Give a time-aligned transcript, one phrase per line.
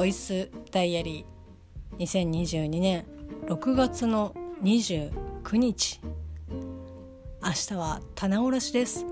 [0.00, 3.04] ボイスダイアリー2022年
[3.48, 6.00] 6月の29日。
[7.44, 9.04] 明日は棚卸しです。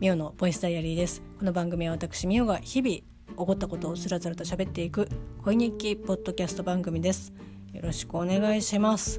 [0.00, 1.22] ミオのボイスダイアリーです。
[1.38, 3.04] この番組は私ミオが日々起
[3.34, 5.08] こったことをスラスラと喋っていく
[5.44, 7.32] 恋日記ポッドキャスト番組です。
[7.72, 9.18] よろしくお願いします。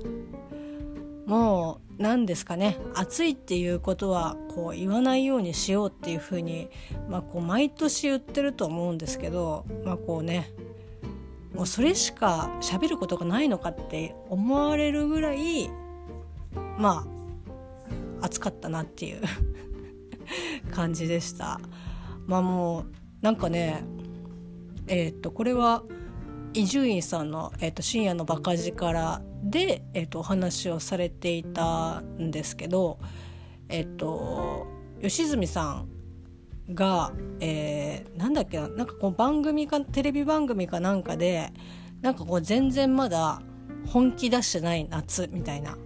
[1.25, 6.70] もう何ですかね暑いっていうことはこう言わないようにしようっていうふうに、
[7.09, 10.52] まあ、こう毎年言ってると思うんですけど、まあ、こうね
[11.53, 15.70] もうそれしか喋ることがないのかって思われるぐらい
[16.77, 17.05] ま
[18.21, 19.21] あ暑かったなっていう
[20.71, 21.59] 感じでした。
[22.26, 22.85] まあもう
[23.21, 23.84] なんかね
[24.88, 25.84] えー、っとこれは
[26.54, 32.99] 伊集院さんの、えーと、深夜のバカ力で、えーと、お話をされていたんですけど、
[33.70, 34.68] え、ー、と
[35.02, 35.88] 吉住さん
[36.74, 41.52] が、えー、なんだっけななんかこう番組かテレビ番組かなんかで
[42.02, 43.41] なんかこう全然まだ
[43.88, 45.77] 本気出してない夏みたいな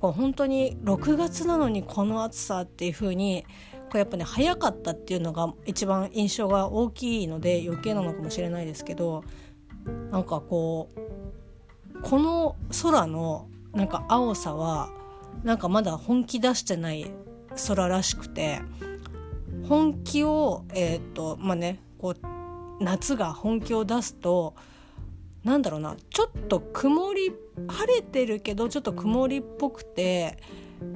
[0.00, 3.44] こう本当に6月なのにこの暑さっていう風に
[3.90, 9.24] こうやっぱね早かったっていうのが一番印象が大きいので余計なのかもしれないですけど
[10.10, 14.90] なんかこうこの空のなんか青さは
[15.44, 17.10] なんかまだ本気出してない
[17.68, 18.60] 空らしくて
[19.68, 24.54] 本気をえっ、とまあねこう夏が本気を出すと
[25.44, 27.32] なんだろうなちょっと曇り
[27.68, 30.38] 晴れてるけどちょっと曇りっぽくて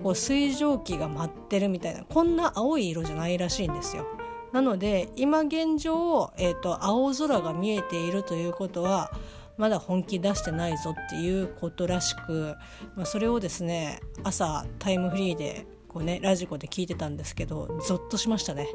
[0.02, 4.06] こう水蒸気が舞ってるみたいなこんな青い色じゃないらしいんですよ。
[4.55, 9.11] なので今現状、えーと、青空が見えているということは
[9.56, 12.55] まだ本気出してないぞっていうことらしく、
[12.94, 18.68] まあ、それをですね朝タイムフリーでこう、ね、ラジコで聞いてたんですけどゾッとしましたね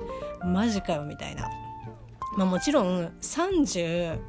[0.44, 1.50] マジかよみたいな。
[2.38, 4.20] まあ、もちろん30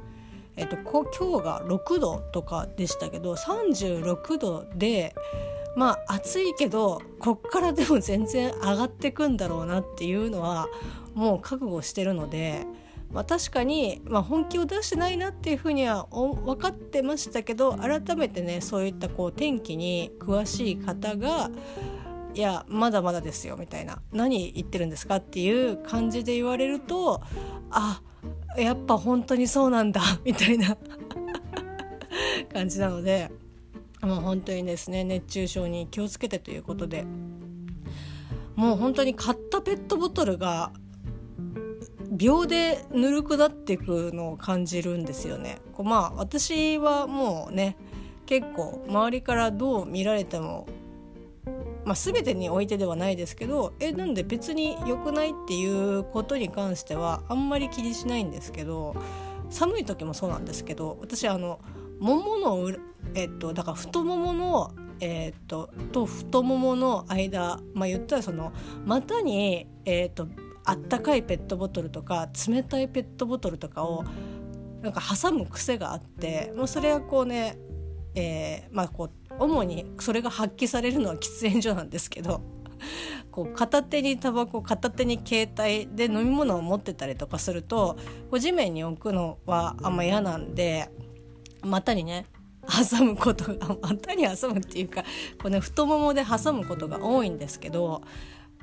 [0.57, 5.15] えっと、今日が6度とかでしたけど36度で
[5.77, 10.69] まあ暑いけどこっからでも全然上がってくんだろうなっていうのは
[11.15, 12.67] もう覚悟してるので、
[13.13, 21.51] まあ、確かに、まあ、本気を出してないなっていうふうには分かってましたけど改めてねそういったこう天気に詳しい方が
[22.35, 27.21] 「いやまだまだですよ」みたいな「何言ってるんですか?」っていう感じで言われると
[27.71, 28.01] あ
[28.57, 30.77] やっぱ本当にそうなんだ みたいな
[32.53, 33.31] 感じなので。
[34.03, 37.05] もう本当にですね熱中症に気をつけてということで
[38.57, 40.73] もう本当に買ったペットボトルが
[42.21, 45.59] 秒でぬるくなっていくのを感じるんですよね。
[45.73, 47.79] こうまあ私はもうね
[48.27, 50.67] 結構周りからどう見られても、
[51.87, 58.95] まあ、全てにおいてではないですけどえなんで別に良くないっていうことに関してはあんまり気にしないんですけど
[59.49, 61.59] 寒い時もそうなんですけど私あの
[62.01, 62.71] ももの
[63.15, 68.53] えっとだから太もものえー、っとと太ももの間まあ言ったらその
[68.85, 70.29] 股にえー、っと
[70.65, 74.05] あったかいペットボトルとか冷たいペットボトルとかを
[74.83, 77.59] なんか挟む癖があってもうそれはこうね、
[78.15, 82.41] えー、まあこう主にそれが発揮されるのは喫煙所なんですけど
[83.31, 87.97] こう片手にタバコ片手に携帯で飲み物を持ってたりとかすると
[88.31, 90.91] こう地面に置くのはあんま嫌なんで
[91.63, 92.27] 股にね
[92.67, 95.03] 挟むことが股に挟むっていうか
[95.43, 98.03] こう、ね、太ももで挟むことが多いんですけど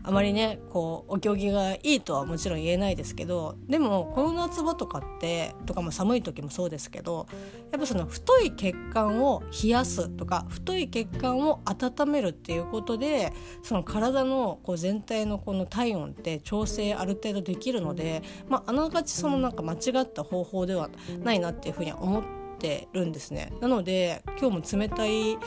[0.04, 7.28] あまりねこうお行儀がいいとはもちろん言えないですけどでもこの夏場とかってとかも寒い時もそうですけど
[7.72, 20.90] やっぱその太い血管を冷やすとか太い血管を温めるっていうことでその体のこう全体のこの体温って調整ある程度できるので、まあ、あながちそのなんか間違った方法では
[21.22, 22.37] ないなっていうふうには思って。
[22.58, 23.54] ってるんですね。
[23.62, 25.38] なので今日も冷たい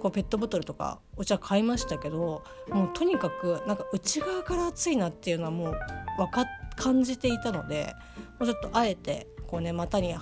[0.00, 5.76] こうペットボトルとかお茶買いましたけどもうとにかくなんか内側から暑いなっていうのはもう
[6.16, 6.46] 分か
[6.76, 7.94] 感じていたので
[8.38, 10.14] もうちょっとあえてこうね股に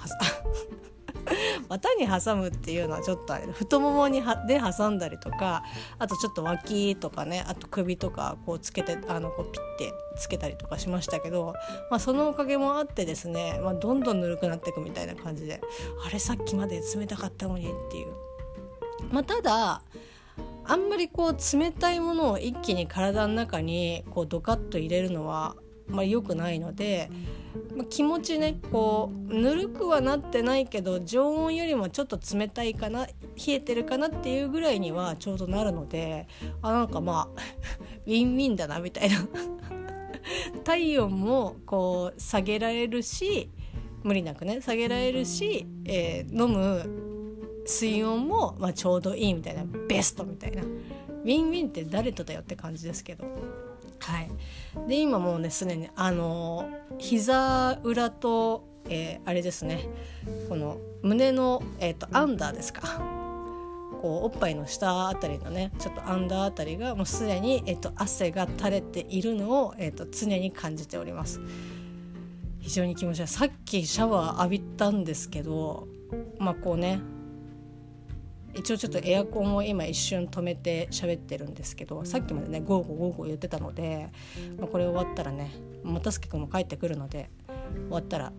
[1.68, 5.64] 股に挟むっていうのはちょっとあれ太ももにで挟んだりとか
[5.98, 11.54] あとちょっと脇とかねあと首とかこうつけてあのこうピッてつけたりとかしましたけど、
[11.90, 15.60] まあ、そのおかげもあってですね、まあ、どんどんぬるくなっていくみたいな感じで
[16.04, 18.08] あれさっきまで冷たかったのにっていう。
[19.12, 19.82] まあ、ただ
[20.64, 27.47] あんまりこう冷たいものを一気に体の中にこうドカッと入れるのはあまあ、良くないので、まあ、
[27.90, 33.12] 気持ちねこうぬるくはなってないけど常温よりもちょっと冷たいかな冷
[33.48, 36.26] えてるかなっていうぐらいにはちょうどなるので
[36.62, 37.40] あなんかまあ
[38.06, 39.16] ウィンウィンだなみたいな。
[40.64, 43.50] 体温もこう下げられるし
[44.02, 47.08] 無理なくね下げられるし、えー、飲む
[47.64, 50.62] 水温も、まあ、ちょうどいいみたいなベストみたいな。
[51.28, 53.24] ウィンウィンって誰とだよって感じですけど。
[53.98, 54.30] はい。
[54.88, 59.86] で今もうねすでにあの膝裏と、えー、あれですね。
[60.48, 63.02] この胸の、えーと、アンダーですか。
[64.00, 71.40] こうおっぱいの下あたりのねちょっとアンダーあたりがもうすでに、えーと、汗が垂れているのを、えーと常に感じております。
[72.60, 73.26] 非常に気持ちいい。
[73.26, 75.88] さっきシャワー浴びたんですけど
[76.38, 77.00] まあこうね
[78.58, 84.08] 一応ちょっとエアコンを今一瞬止めて喋ってるんですけどさっきまでねゴーゴーゴーゴー言ってたので、
[84.58, 85.52] まあ、これ終わったらね
[85.84, 87.30] 又助君も帰ってくるので
[87.86, 88.32] 終わったら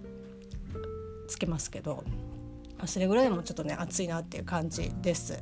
[1.30, 2.04] つけますけど
[2.86, 5.42] それぐらいもちょっとね暑いなっていう感じです。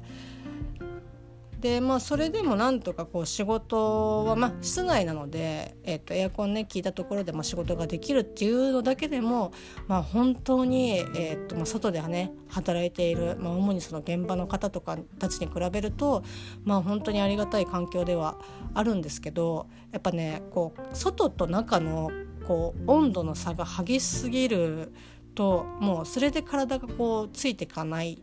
[1.59, 9.51] でまあそれでもなんとかこう仕事はまあ室内なので、えー、とエアコンね効いたところでまあ仕事ができるっていうのだけでも
[9.87, 16.23] まあ本当に、えーとまあ、外ではね働いている、まあ、主にその現場の方とかたちに比べると
[16.63, 18.37] まあ本当にありがたい環境では
[18.75, 22.11] あるんですけどやっぱねこう外と中の
[22.47, 24.93] こう温度の差が激しすぎる
[25.33, 28.21] ともうそれで体がこうついていかない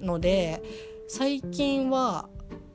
[0.00, 0.95] ので。
[1.08, 2.28] 最近は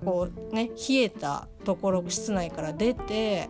[0.03, 3.49] こうね冷えたところ室内から出て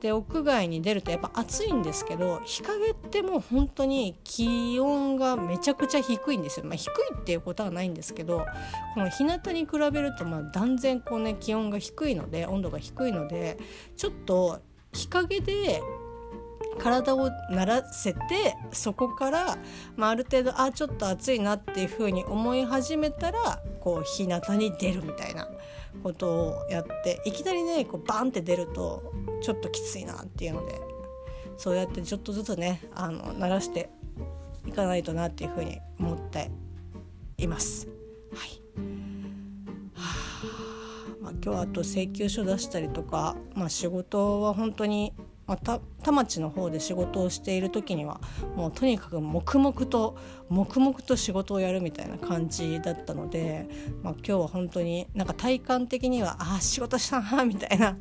[0.00, 8.44] で屋外に出るとやっぱ暑いんですけど日陰ってもう本当に気温がめちゃくちゃ低いんですよ、まあ、低いっていうことはないんですけど
[8.94, 13.58] この日向に比べるとまあ断然こうね気温が低いので温度が低いので
[13.96, 14.60] ちょっと
[14.92, 15.80] 日陰で
[16.78, 18.20] 体を慣らせて
[18.72, 19.58] そこから、
[19.96, 25.48] まあ、ある程度あちょっと暑いなっていうふうに思い始めたらこう日向に出るみたいな
[26.02, 30.80] ことをやっていきなりねこうバンって出るとちょっときついなっていうので
[31.56, 33.88] そうやってちょっとずつねあの慣らして
[34.66, 36.50] いかないとなっていうふうに思って
[37.38, 37.88] います。
[38.34, 38.60] はい
[41.20, 45.12] まあ、今日あと請求書出したりとか、まあ、仕事は本当に
[45.46, 48.20] まあ、田町の方で仕事をしている時には
[48.56, 50.16] もうとにかく黙々と
[50.48, 53.68] 黙々と仕事をやるみたいな感じだったので、
[54.02, 57.96] まあ、今日は本当になんか体感的にはああ仕事したなみたいな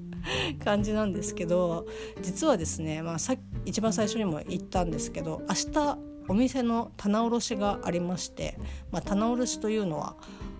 [0.64, 1.86] 感じなんですけど
[2.22, 5.98] 実はですね、まあ、さ一番最初にも言ったんですけど明日
[6.28, 8.58] お店の棚卸しがありまして、
[8.90, 10.16] まあ、棚卸しというのは、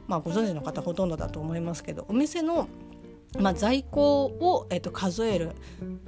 [0.07, 2.69] まあ、ご存知の方ほとんどだと思いますけどお店の
[3.39, 5.53] まあ、在庫を、えー、と数える、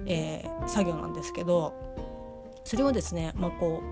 [0.06, 1.75] えー、作業なんですけど
[2.64, 3.82] それをですね、まあ、こ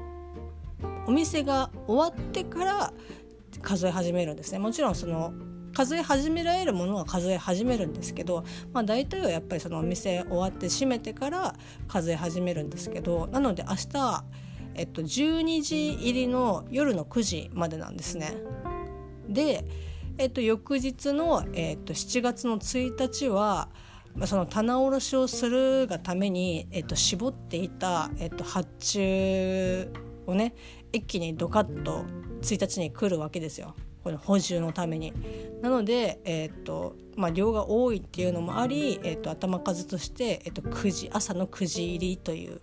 [0.82, 2.92] うお店が終わってから
[3.62, 5.32] 数え始めるんですねもちろんその
[5.74, 11.54] 数え始められるものは数え始めるんですけど、まあ、大体はやっぱりそのお店終わって閉めてから
[11.86, 14.24] 数え始めるんですけどなので明日、
[14.74, 18.34] えっと、12時入りの夜の9時までなんですね。
[19.28, 19.64] で
[20.18, 23.68] えっと、翌日の、えっと、7月の1日は、
[24.26, 29.92] その棚卸しをするがために、えっと、絞っていた、えっと、発注
[30.26, 30.54] をね
[30.92, 32.04] 一気にドカッと
[32.42, 35.12] 1日に来るわけですよこの補充のために。
[35.60, 42.60] なので、えーとまあ、量が多いっていうのもあり、えーと、頭数として、えーと、と9時朝の9時入りという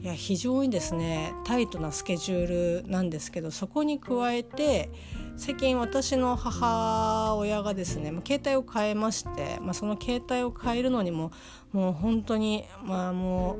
[0.00, 4.90] いや非常にですねタイトなスケジュールなんですけどそこに加えて
[5.36, 11.32] 最近私の母親がですね、まあ、携帯を変えまして、まあ、その携帯を変えるのにも
[11.72, 13.56] もう本当にまあも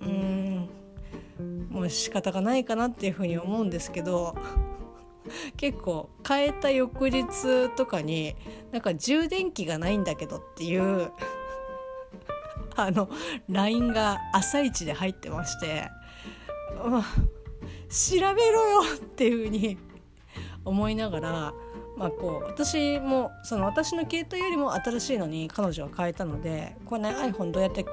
[0.00, 0.68] ううん
[1.70, 4.36] もう仕方がないかなっていうふうに思うんですけど
[5.56, 8.36] 結構変えた翌日とかに
[8.72, 11.12] なんか充電器がないんだけどっていう
[12.76, 13.08] あの
[13.48, 15.90] LINE が朝一で入ってまして、
[16.84, 19.78] うん、調べろよっていうふうに
[20.68, 21.54] 思いながら、
[21.96, 27.84] まあ、こう私もその私の携帯よりも新しいのに彼女は変えたのでこれね iPhone どうやって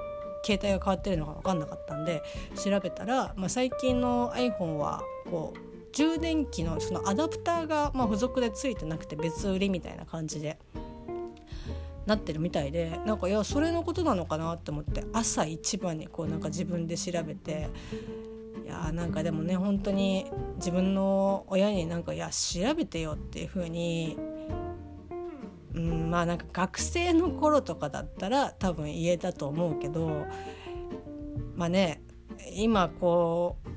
[0.46, 2.22] 携帯が変わってるのか分かんなかったんで
[2.55, 5.60] 調べたら、まあ、最近の iPhone はこう
[5.94, 10.60] 充電器のそのアダプターがま付属でついてなくて別売りみたいな感じで
[12.05, 17.70] なってるみたいでなんかいやそれのことなのかなって思って朝一番にこうなんか自分で調べて
[18.63, 24.17] いやなんかでもね本当に自分の親になんかいや調べてよっていう風に
[25.74, 30.25] うんまあなんか学生の頃とかだったら多分言えたと思うけど
[31.55, 32.01] まあね
[32.53, 33.69] 今こう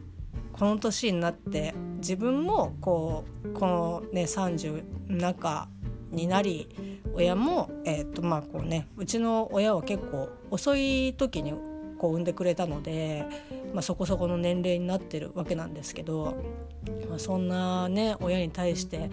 [0.53, 5.69] この年になって自分もこうこのね30中
[6.11, 6.69] になり
[7.15, 11.53] 親もえっ、とまあこうねうちの親は結構遅い時に
[11.99, 13.27] こう産んでくれたので
[13.73, 16.37] まあ、そこそこの年齢になってるわけなんですけど、
[17.09, 19.11] まあ、そんなね親に対して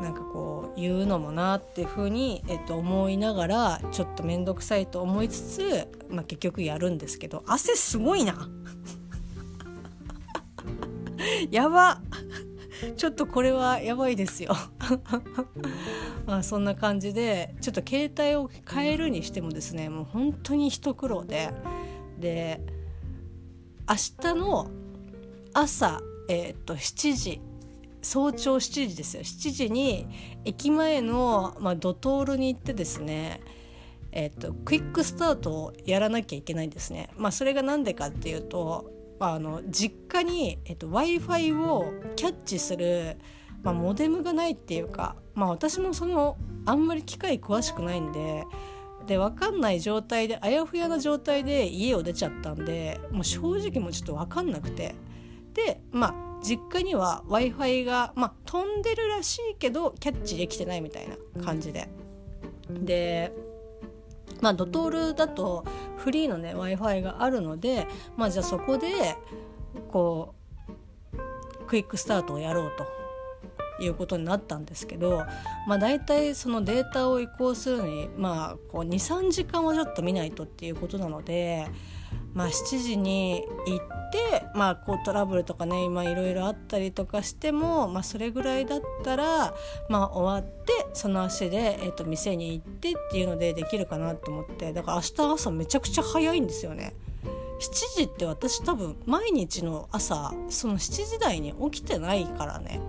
[0.00, 8.48] なんかこう言うのもなっていうふうに、えっと、思いながらちょっと面倒くさいと思いつつ、まあ、結局やるんですけど汗すごいな。
[11.50, 12.00] やば。
[12.96, 14.54] ちょっとこれはやばいですよ。
[16.26, 21.50] まあそんな感じでちょっと携帯を変えるにしてもですねもう本当に一苦労で
[22.18, 22.60] で
[23.88, 24.70] 明日の
[25.54, 27.40] 朝、えー、っと7時
[28.02, 30.06] 早朝7時ですよ7時に
[30.44, 33.40] 駅前の、まあ、ドトールに行ってですね
[34.10, 37.10] えっと、クイックスタートをやらなきゃいけないんですね。
[37.18, 38.90] まあ、それが何でかっていうと
[39.20, 43.18] あの実家に、えっと、w i f i をキャッチする、
[43.62, 48.44] まあ、モデムがないっていうか、まあ、私もそのあんまり機械詳しくないんで
[49.08, 54.94] で分かんない状態であやふやな状態で家を出ちゃったんでもう正直もうちょっと分かんなくて
[55.54, 61.88] でまあ実家には w i f i が、まあ、飛んでるらしいけどキャッチできてないみたいな感じで。
[62.70, 63.32] で
[64.40, 65.64] まあ、ドトールだと
[65.96, 69.16] フリーのね w i f i があるので、まあ、じゃあそこで
[69.90, 70.34] こ
[71.12, 72.97] うクイックスタートをやろうと
[73.80, 75.24] いうことになったんですけど、
[75.66, 81.66] まあ、大体そのデータを移行するのに、まあ、23時間はちょっと見ないとっていうことなので、
[82.34, 89.54] まあ、7時に行って、まあ、こうトラブルとかね今いろいろあったりとかしても、まあ、それぐらいだったら、
[89.88, 96.94] まあ、終わってその足で、えー、と店に行ってっていうのでできるかなと思ってだから明日朝めちゃくちゃ早いんですよね。
[97.58, 102.80] 7時って私多分毎日の朝その7時台に起きてないからね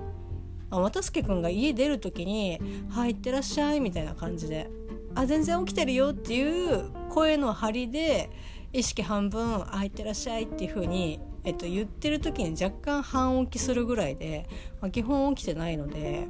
[0.70, 2.60] あ渡助君が家出る時に
[2.90, 4.70] 「はいってらっしゃい」みたいな感じで
[5.16, 8.30] 「あ全然起きてるよ」っていう声の張りで
[8.74, 14.48] 意識半分「あいってらっしゃい」っていう風にえっと、言ってる時に若干半起きするぐらいで、
[14.82, 16.28] まあ、基本起きてないので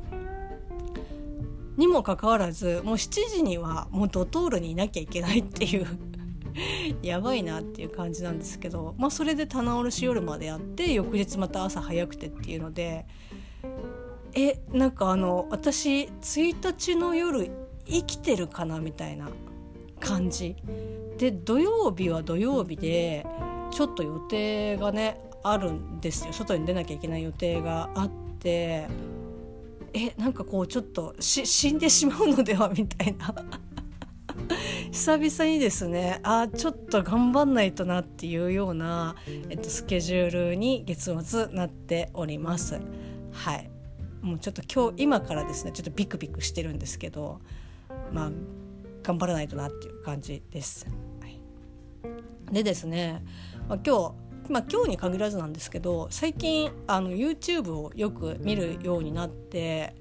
[1.77, 5.87] にもかかわらずもう7時にはもうドトールにいなきゃいけないっていう
[7.01, 13.05] やばいなっていう感じなんですけど、まあ、それで棚卸し夜までやって翌日また朝早くてっていうので
[14.41, 17.51] えなんかあの私1日の夜
[17.85, 19.29] 生きてるかなみたいな
[19.99, 20.55] 感じ。
[21.17, 23.25] で土曜日は土曜日で
[23.71, 26.33] ちょっと予定がねあるんですよ。
[26.33, 28.87] 外に出なきゃいけない予定があって。
[29.93, 33.33] えなんかこうちょっと死んでしまうのではみたいな。
[34.91, 39.15] 久々にですねあちょっと頑張んないとなっていうような、
[39.49, 42.79] えっと、スケジュールに月末なっております。
[43.31, 43.78] はい。
[44.21, 47.39] もうちょっと今日今からですねちょっとビクビクしてるんですけど
[48.11, 48.31] まあ
[49.03, 50.85] 頑張らないとなっていう感じです。
[51.21, 51.39] はい
[52.51, 53.23] でですね、
[53.67, 59.95] まあ、今日まあ、今日に限らずなんですけど最近あの YouTube をよく見るようになって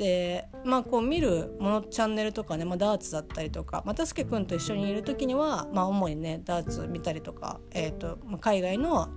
[0.00, 9.10] でまあこう見るものチャンネルとかね、まあ、ダーツだったりとか、まあ、たすけくんと一緒にいる時には、まあ、主にねダーツ見たりとか、えーとまあ、海外の、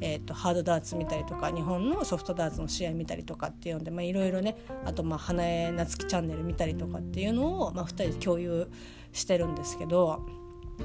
[0.00, 8.70] えーと、ハードダーツ見たりとか日本のソフトダーツの試合見たりとかっていうのでいろいろねあとまあ花江夏樹チャンネル見たりとかっていうのを、まあ、2人で共有
[9.12, 10.24] してるんですけど。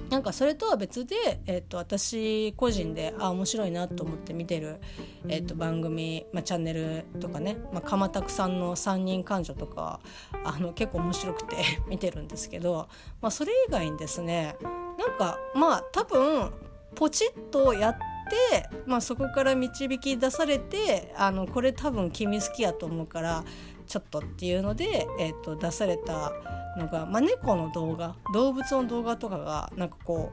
[0.09, 4.79] なんかそれとは別で、えー、と私個人であ面白いなと思って見てる、
[5.27, 10.00] えー、と番組、まあ、チャンネルとかね、まあ、鎌田さんの「三人感情」とか
[10.43, 11.55] あの結構面白くて
[11.88, 12.88] 見てるんですけど、
[13.21, 14.55] まあ、それ以外にですね
[14.97, 16.51] なんかまあ多分
[16.95, 17.97] ポチッとやっ
[18.29, 23.43] て、まあ、そこから導き出されてあのこれ多分君好きやと思うから
[23.88, 26.31] ちょっとっていうので、えー、と出された
[26.77, 30.32] のが、まあ、猫の動画動物の動画とかがなんかこ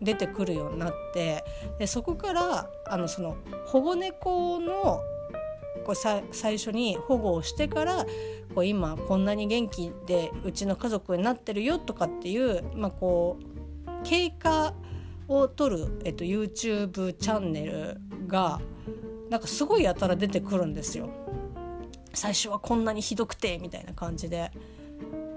[0.00, 1.44] う出てくるようになって
[1.78, 5.00] でそこからあのその保護猫の
[5.84, 8.06] こうさ最初に保護をしてから
[8.54, 14.74] こう今こんなに元気でうちの家族になってるよとかっていう、まあ、こう経過
[15.28, 18.60] を撮る、えっと、YouTube チャンネルが
[19.28, 21.08] なんかすごいやたら出てくるんですよ。
[22.12, 24.50] 最初はこんなにひどくてみたいな感じで、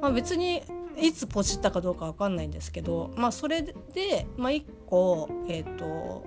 [0.04, 0.62] まあ、別に
[1.00, 6.26] いつポチったかどうか分かんないんですけど、まあ、それで、まあ、1個、えーと、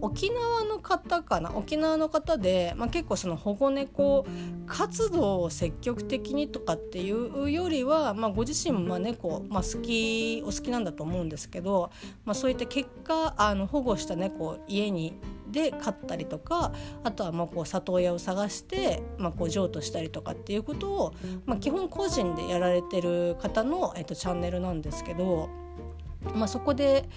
[0.00, 1.52] 沖縄の方かな？
[1.54, 4.26] 沖縄の方で、まあ、結構その保護猫
[4.66, 11.90] 活動を積極的にとかっていうよりは、まあ、ご自身も猫、まあ、好きお好きなんだと思うんですけど、
[12.24, 15.18] まあ、そういった結果あの保護した猫を家に
[15.50, 21.14] で飼ったりとかあとはまあこう里親を探して、まあ、こう譲渡したりとかっていうことを、
[21.44, 25.48] まあ、基本個人でやられてる方の、えっと、チャンネルなんですけど、
[26.34, 27.08] まあ、そこで、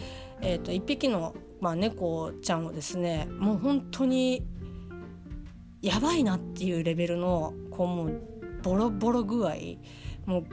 [0.45, 4.45] えーと、1匹の、まあ、猫ちゃんをですねもう本当に
[5.81, 8.21] やばいなっていうレベルのこうもう
[8.61, 9.55] ボロボロ具合。
[10.25, 10.45] もう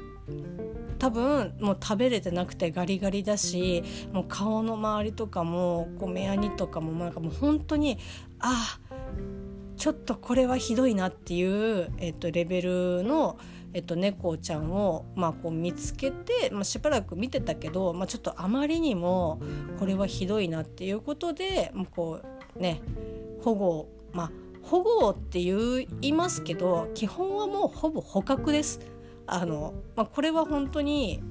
[0.99, 3.82] 多分もう食べれてなくてガリガリだし
[4.12, 7.99] もう顔の周りとかもこう目やにとかもなんかもう本当に
[8.38, 8.78] あ
[9.80, 13.38] ちょっとこれはひどいなっていう、えっと、レベルの、
[13.72, 19.40] えっと、猫ちゃんを、まあ、こう見つけて、まあ、しばらく見てたけど、まあ、ちょっとあまりにも
[19.78, 22.20] これはひどいなっていうことでもうこ
[22.56, 22.80] うね
[23.42, 24.30] 保護まあ
[24.62, 28.80] 保護って言いますけど基本はもうほぼ捕獲です。
[29.26, 31.22] あのまあ、これは本当に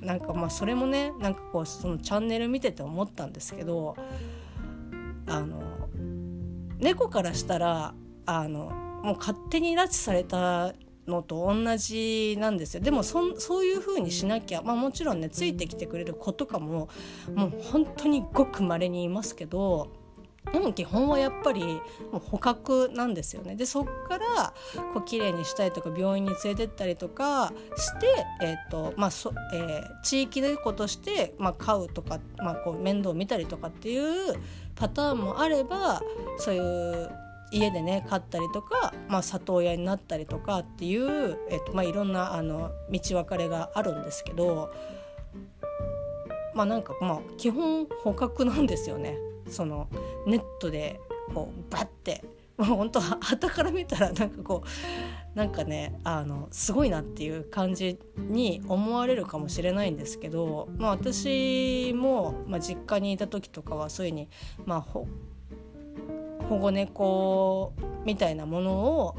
[0.00, 3.96] なんかまあそれもねなんかこうそのチャンネル見てて思ったんですけど
[5.26, 5.60] あの
[6.78, 7.94] 猫からしたら
[8.26, 8.70] あの
[9.02, 10.72] もう勝手に拉致された
[11.06, 16.88] のと同じなんですよでもそそういう風にしなきゃ、まあ、もちろんねついてきてくれる子とかも
[17.34, 19.88] もう本当にごくまれにいますけど
[20.52, 21.64] でも基本はやっぱり
[22.12, 23.56] もう捕獲なんですよね。
[23.56, 24.54] でそっから
[24.94, 28.06] こう綺麗にしたりとか病院に連れてったりとかして、
[28.42, 34.34] えーとまあそえー、地域猫として、まあ、飼うとか、まあ、こう面倒を見たりとかっていう
[34.76, 36.00] パターンもあれば
[36.38, 37.10] そういう
[37.50, 44.72] 家でね飼ったりとか、まあ、里親になったりとかっていう、えーとまあ、いろんなあの道分かれがあるんですけど
[46.54, 49.18] まあなんかまあ基本捕獲なんですよね。
[49.48, 49.88] その
[50.26, 50.98] ネットで
[51.34, 52.24] こうバッて
[52.56, 64.28] もう 本当はたから見たらなんかこうなんかねあのすごいなっていう感じに思われるかもしれないんですけど、まあ、私も、まあ、実家にいた時とかはそういうふうに、
[64.64, 64.80] まあ、
[66.48, 67.72] 保護猫
[68.04, 69.16] みたいなものを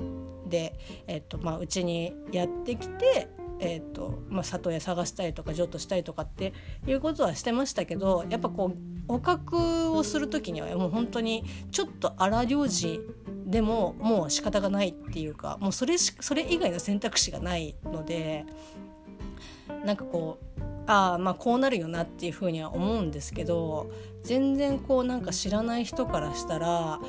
[0.47, 3.29] で、えっとまあ、うちにやってきて
[3.59, 6.53] えーとまあ、里親探したりとか譲渡したりとかって
[6.85, 12.99] いうことはしてましたけどやっぱこう捕獲をする時にはもう本当にちょっと荒療治
[13.45, 18.45] でももう仕方がないっていうかもうそれしそれ以外の選択肢がないので
[19.85, 23.91] なんかこうああまあこうなるよなっていうふうには思うんですけど
[24.23, 26.99] 全然こうなんか知らない人からしたら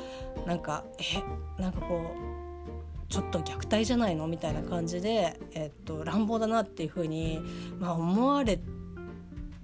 [0.45, 7.41] なんかえなんかこうちょっと虐待じゃないのみたいな感じで、えっと、乱暴だなっていうふうに、
[7.79, 8.59] まあ、思われ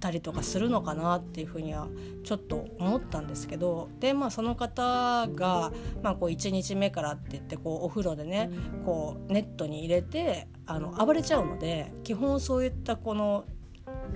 [0.00, 1.86] たりとかするのかなっていうふうには
[2.24, 8.50] ちょっと思ったんですけどでまあその方が、まあ、こう1日目からって言ってこうお風呂でね
[8.84, 13.44] こうネットに入れてあの暴れちゃうので基本そういったこの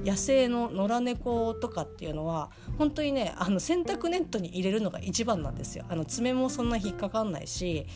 [0.05, 5.85] 野生の野良猫とかっていうのは本当にねあの洗濯ネットに入れるのが一番なんですよ。
[5.89, 7.87] あの爪もそんな引っかかんないし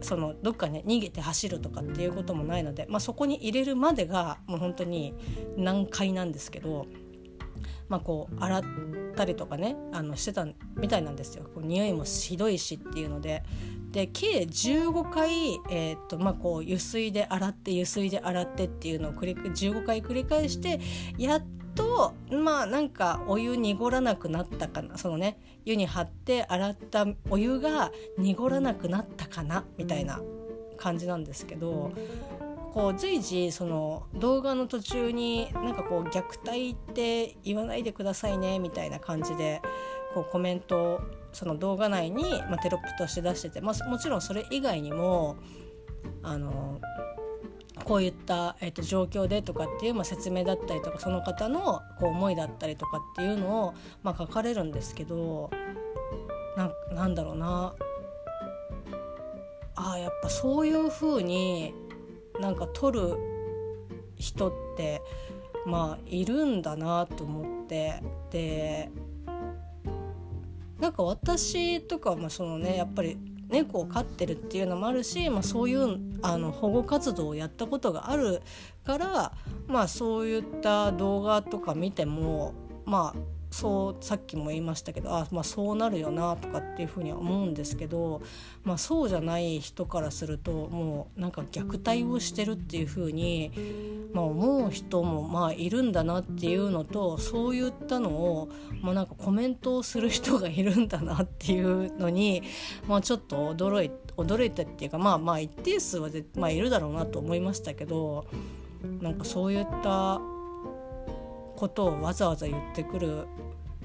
[0.00, 5.14] そのどっかね逃げて走るとかっていうこともないので、まあ、そこに入れるまでがもう本当に
[5.56, 6.86] 難解なんですけど、
[7.88, 8.62] まあ、こう洗っ
[9.16, 10.46] たりとかねあのしてた
[10.76, 11.44] みたいなんですよ。
[11.44, 13.42] こう匂いもひどいしっていうので。
[13.90, 20.78] で計15回、えーとまあ、こう湯水で洗って湯水で洗ってっていうのを繰り15回繰り返して
[21.18, 21.44] やっ
[21.74, 24.96] とまあなんかお湯濁らなくなったかな。
[24.96, 30.20] そのね湯に張って洗ったお湯が濁らなくなったかなみたいな
[30.76, 31.92] 感じなんですけど。
[32.72, 39.60] こう随時その動画の途中になんかこう虐待って言わないでくださいねみたいな感じで
[40.14, 41.00] こうコメント
[41.32, 45.36] その動画内に、まあ、テロップとして出してて、まあ、もちろんそれ以外にも
[46.22, 46.80] あの
[47.84, 55.50] こういった、えーと、状況でとかっていう、まあ、説明だったりとかその方のこう思いだったりとかっていうのを、まあ、書かれるんですけど
[56.56, 57.74] ななんだろうな。
[59.76, 61.74] あやっぱそういう風に
[62.40, 63.16] なんか撮る
[64.16, 65.02] 人って
[65.66, 68.90] まあいるんだなと思ってで
[70.78, 78.42] なんか私とかもそのねやっぱり猫を飼ってるっていうのもあるし、まあ、そういうあの保護活動をやったことがある
[78.84, 79.32] から、
[79.66, 82.54] まあ、そういった動画とか見ても
[82.86, 88.22] まあそうさっきも言いましたけどあ、まあ、そうなるよなとかっていうふうには思うんですけど、
[88.62, 93.50] まあ、そうじゃない人からするともうなんか虐待をしてるっていうふうに、
[94.12, 98.48] まあ、思う人もまあいるんだなっていうのとそういったのを、
[98.82, 102.42] まあ、なんかコメントをする人がいるんだなっていうのに、
[102.86, 108.26] まあ、ちょっと驚い驚いたっていうかまあまあ一定数は、まあ、いるだろうなと思いましたけど
[109.00, 110.20] なんかそういった
[111.60, 113.26] ことをわざわざ言ってくる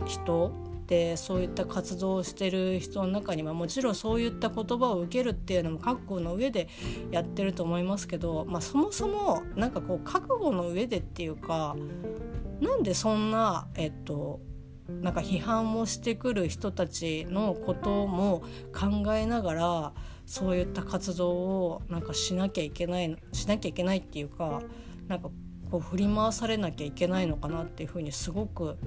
[0.05, 0.53] 人
[0.87, 6.69] でそういった活動をしてる人の中にはもちろんそういった言葉を受けるっていうのも覚悟の上で
[7.11, 11.75] やってると思いますけど、まあ、そもそも何かこう覚悟の上でっていうか
[12.61, 14.39] なんでそんな、えっと、
[15.01, 18.41] なんか批判をしてくる人たちのことも
[18.73, 19.93] 考えながら
[20.25, 24.61] そういった活動をなんかしなきゃいけないしなきゃいけないっていうか
[25.09, 25.29] なんか
[25.69, 28.77] こう振り回されなきゃいけないのかなっていうふうにすごく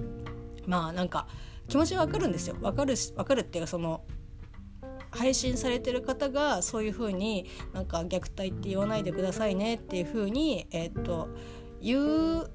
[0.65, 1.27] まあなんか
[1.67, 2.55] 気持ちわかるんですよ。
[2.61, 4.01] わかるわかるっていうかその
[5.11, 11.29] 配信されてる方がそういうふうになんか虐待って言わないでくださいねっていうふうに、えー、っと
[11.81, 12.51] 言う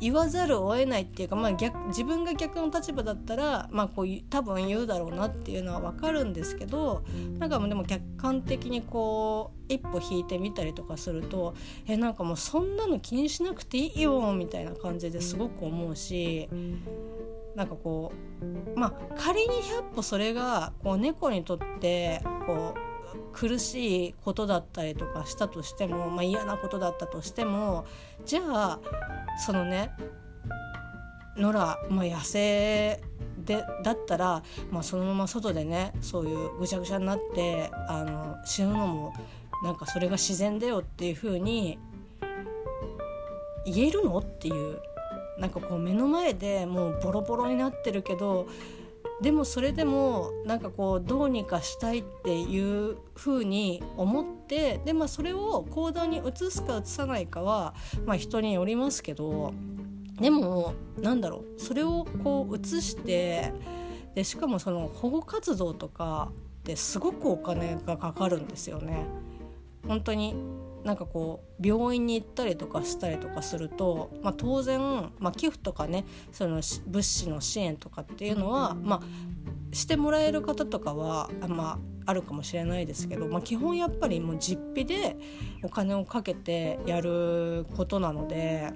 [0.00, 7.04] 言わざるを得ないっていうか、まあ逆、自分が逆の立場だったら、まあ、こう多分言うだろうなっていうのは分かるんですけど
[7.38, 11.54] なんかでも客観的にこう一歩引いてみたりとかすると
[11.86, 16.48] えなんかもうそんなの気にしなくていいよみたいな感じですごく思うし。
[17.56, 22.90] なんかこうまあ仮に100歩それがこう猫にとってこう
[23.32, 27.84] 苦しいことだったりとかしたとしても、まあ、嫌なことだったとしても
[28.24, 28.80] じゃあ
[29.44, 29.92] そのね
[31.36, 33.00] 野良、まあ、野生
[33.38, 39.14] でだったら、まあ、そのまま外でねそういうぐちゃぐちゃになってあの死ぬのも
[39.64, 41.78] なんかそれが自然だよっていう風に
[43.64, 44.80] 言えるのっていう
[45.38, 48.46] なんかこう目の前でもうボロボロになってるけど
[49.20, 57.74] でもそれでもなんかこうどうにかしたいっていう風に思ってで、まあ、それを行動に移すか移さないかは、
[58.06, 59.52] まあ、人によりますけど
[60.18, 63.52] でもなんだろうそれをこう移して
[64.14, 69.06] でしかもその保護活動とかってすごくお金がかかるんですよね。
[69.86, 70.34] 本当に
[70.84, 74.80] なんかこう病院に行ったりとかしたりとかすると、まあ、当然、
[75.18, 85.16] まあ、寄付とかねその物資の支援とかっていうのは、まあ、してもらえる方とかは、まあ、あるかもしれないですけど、まあ、基本やっぱりもう実費で
[85.62, 88.72] お金をかけてやることなので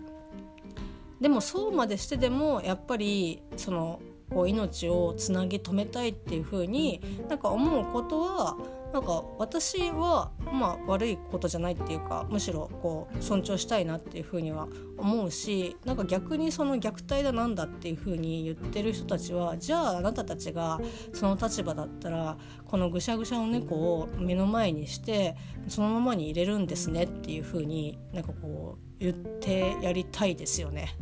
[1.21, 8.57] でもそうまでしてでもやっぱりそのこう命をつなぎ止めたいっていうふうになんか思うことは
[8.95, 20.81] なんか私はまあ悪いことじゃないっていうかむしろこう尊重したいなっていうふうには思うしなんか逆にその虐待だなんだっていうふうに言ってる人たちはじゃああなたたちが
[21.13, 25.35] その立場だったらこのぐしゃぐしゃの猫を目の前にして
[25.67, 30.97] そのままに入れるんですねっていうふうになんかこう言ってやりたいですよね。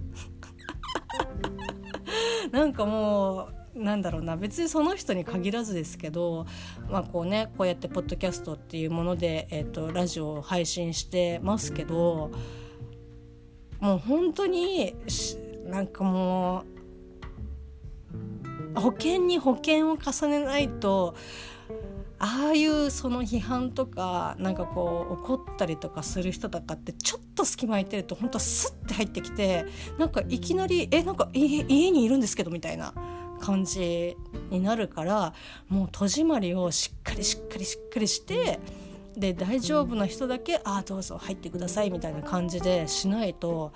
[2.52, 6.46] なんかもうなんだろうな別にその人に限らずですけど、
[6.90, 12.30] まあこうね、こうやってポッドキャストっていうもので、えーと、ラジオを配信してますけど
[13.80, 14.94] もう本当に
[15.66, 16.64] なんかも
[18.76, 21.14] う保険に保険を重ねないと
[22.18, 29.66] ああいうその批判とかなんかこう怒ったりとかする人とかってちょっと隙間空いてると本当スッて入ってきて
[29.98, 32.94] なんかいきなり「えなんか家にいるんですけど」みたいな。
[33.42, 34.16] 感じ
[34.50, 35.34] になるから
[35.68, 38.60] もう戸締まりをしっかりしっかりしっかりして
[39.16, 43.72] で大丈夫な人だけ「ああどうぞ入ってください」みたいな感じでしないと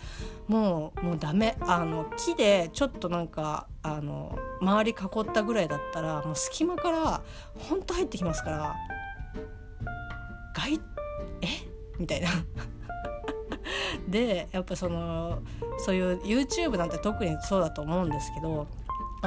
[0.46, 1.56] もうもうダメ。
[1.60, 7.22] あの木でちょっとなんかあの周り囲ったぐらいだったらもう隙間から
[7.68, 8.74] ほんと入ってきますから
[10.54, 10.80] 「外
[11.42, 11.48] え？
[11.98, 12.28] みたいな。
[14.08, 15.40] でやっぱその
[15.78, 18.66] そういう YouTube なんて特にそうだと思うんですけど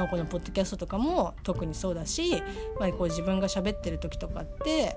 [0.00, 2.42] まあ、このポッドキャストとかも特にそうだし、
[2.78, 4.96] まあ、こう自分が喋ってる時とかって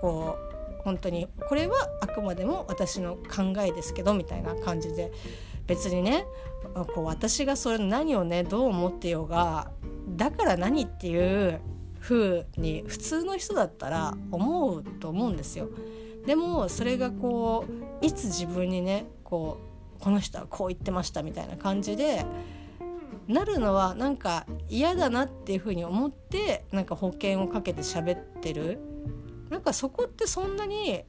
[0.00, 0.38] こ
[0.78, 5.10] う本当にこれはあくまでも私の考えですけどみたいな感じで
[5.66, 6.24] 別にね
[6.94, 9.70] こう私がそれ何をねどう思ってようが
[10.10, 11.60] だから何っていう
[12.00, 15.68] 風に普通の人だったら思うと思うんですよ。
[16.26, 17.64] でもそれがこ
[18.02, 19.58] ういつ自分にねこ
[19.98, 22.24] うこの人はこう言ってましたみたいな感じで
[23.28, 28.80] なるのはなんか嫌だなっていうふうに思ってなんか保険をかけて喋ってる。
[29.50, 31.04] なんかそこってそんなに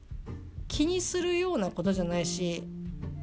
[0.68, 2.62] 気にするようなことじゃないし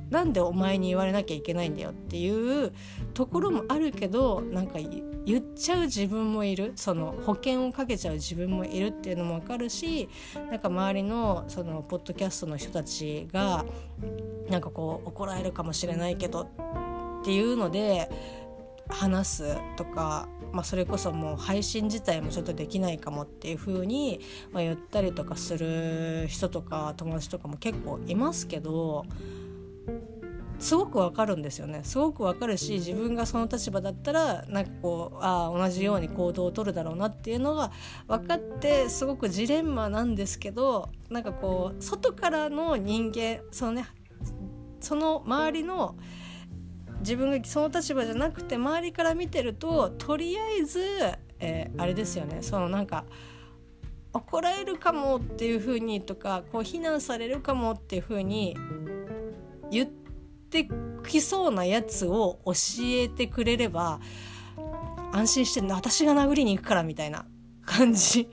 [0.10, 2.71] なんでお前に言われなきゃいけないんだよっていう
[3.13, 4.79] ところもあるけどなんか
[5.25, 6.73] 言っちゃう自分もいる。
[6.75, 10.10] その保険をかけちゃう自分もいるっていうのも分かるし
[10.51, 13.65] なんか周りのそのポッドキャストの人たちが
[14.49, 16.41] なんかこう怒られるかもしれないけど
[17.21, 18.10] っていうので
[18.89, 24.19] 話すとか、まあ、それこそもう配信自体もちょっとできないかもっていう風に、
[24.52, 29.06] まあ、言ったりとかする人とか友達とかも結構いますけど
[30.60, 31.82] すごくわかるんですよね。
[31.84, 37.72] すごくわかるし自分がその立場だったらなんかこうああ同じように行動をとるだろうなっていうのが
[38.08, 43.86] 分かってすごくジレンマなんですけどなんかこう外からの人間そのね
[44.80, 45.96] その周りの
[47.04, 50.82] 自分がその立場じゃなくて周りから見てるととりあえず、
[51.39, 52.39] えー、あれですよね。
[52.42, 53.06] そのなんか
[54.13, 58.56] 怒られるかもっていう風にとかこう非難されるかもっていう風に
[59.72, 59.89] 言っ
[60.50, 60.68] て
[61.08, 64.00] きそうなやつを教えてくれれば
[65.12, 67.26] 安心して私が殴りに行くからみたいな
[67.66, 68.30] 感じ。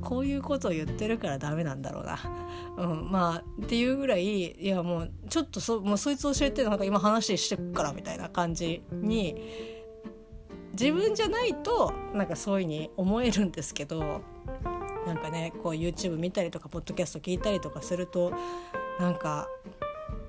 [0.00, 2.18] こういうことを言ってるからダメなんだろうな。
[2.76, 9.36] うん、まあっていうぐらいいやもうちょっとそもうそいつ教えてなんか今話してくからみたいな感じに
[10.72, 14.22] 自分じゃないとなんかそういうふうに思えるんですけど
[15.06, 18.32] なんかねこう YouTube 見たりとかポッドキャスト聞いたりとかすると
[18.98, 19.48] なんか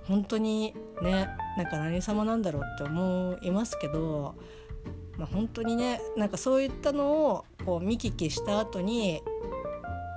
[0.07, 4.35] 本当にねなんか何様なんだろうって思いますけど、
[5.17, 9.21] まあ、本当にねなんかそういったのをこう見聞きした後に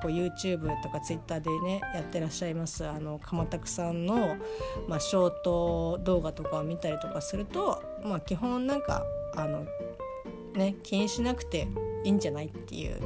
[0.03, 4.37] こう YouTube とか Twitter でねやってらっしゃいますあの鎌田さんの、
[4.87, 9.03] まあ、ショート動画とかを見たりとかすると、まあ、基本なんか
[9.35, 9.67] あの
[10.55, 11.69] ね気にしなくて
[12.05, 13.01] いいんじゃないっていう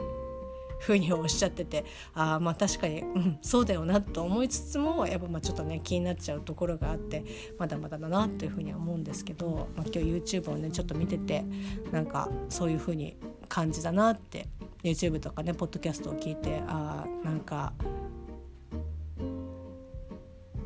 [0.80, 7.24] ふうにおっしゃっててああまあ確かに、うん、そうだよなと思いつつもやっぱまあちょっとね気になっちゃうところがあって
[7.58, 11.44] まだまだだなというふうには思うんですけど、まあ、今日 YouTube をねちょっと見てて
[11.90, 13.16] なんかそういうふうに
[13.48, 14.48] 感じだなって
[14.82, 17.72] YouTube とかねポッドキャストを聞いてああなんか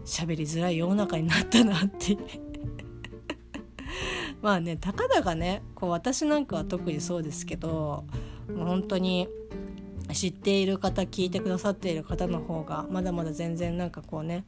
[0.05, 2.16] 喋りづらい世の中になったなって。
[4.42, 8.05] まあねたかだがねこう私なんかは特にそうですけど
[8.49, 9.29] もう本当に
[10.12, 14.44] 知っている方聞いてくださっている方の方がまだまだ全然なんかこうね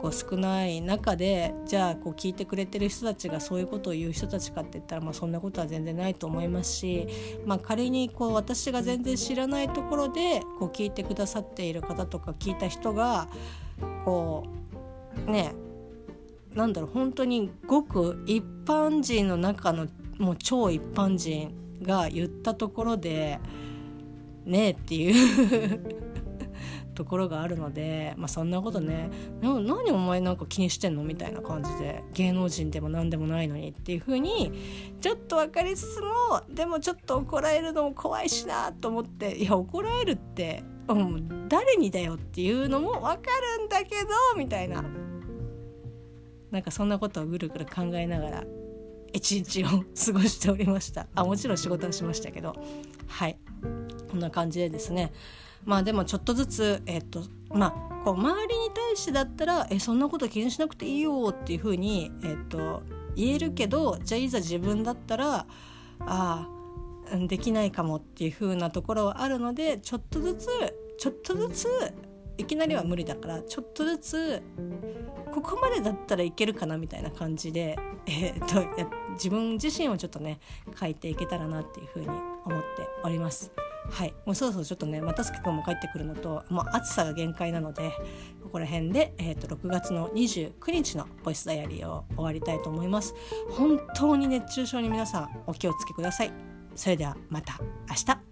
[0.00, 7.06] こう少ない中でじゃあこう聞いてくれてる人たちがそういうことを言う人たちかって言ったら、まあ、そんなことは全然ないと思いますし、
[7.44, 13.28] まあ、仮にこう私が全然知らないところでこう聞いてくださっている方とか聞いた人が
[14.04, 14.44] こ
[15.26, 15.54] うね
[16.54, 19.86] なんだろう本当にごく一般人の中の
[20.18, 23.38] もう超一般人が言ったところで
[24.46, 26.06] ねえっていう
[26.94, 29.10] ところがあるので、まあ、そんなことね
[29.42, 34.50] 何お前なんか気にしてんのみたいな感じで芸能人でも何でもないのにっていう風に
[35.00, 44.82] ちょっと分かりつつもでもちょっと怒られるのも怖いしなと思っていや怒られるって、うん、誰にだよっていうのも分かるんだけどみたいな。
[46.50, 48.44] なんかそんなことをぐるぐる考えながら
[49.12, 51.06] 一日を過ごしておりました。
[51.14, 52.54] あもちろん仕事はしましたけど。
[53.06, 53.38] はい。
[54.10, 55.12] こんな感じでですね。
[55.64, 62.82] まあでもちょっとずつえっとまあこう周りに対してだったら「えそんなこと気にしなくていいよ」っていうふうに、えっと、
[63.16, 65.46] 言えるけどじゃあいざ自分だったら
[66.00, 66.48] あ
[67.10, 70.48] あできないかもっていう風なところはあるのでちょっとずつ
[70.98, 71.68] ちょっとずつ
[72.38, 74.42] いきなりは無理だからちょっとずつ
[75.32, 77.76] ここまでだったらいけるかなみたいな感じで、
[78.06, 78.60] えー、っと
[79.16, 80.38] 自分自身をちょっとね
[80.78, 82.66] 書いていけたらなっていうふうに思って
[83.02, 83.52] おります。
[83.90, 84.14] はい。
[84.24, 87.90] もうそろそろちょっとね又助君も帰ってくるのともう暑さが限界なので
[88.42, 93.14] ここら辺で、えーと、と6月の29日のボイスダイアリーを終わりたいと思います。
[93.50, 96.32] 本当に熱中症に皆さんお気をつけください。
[96.74, 98.25] それではまた明日。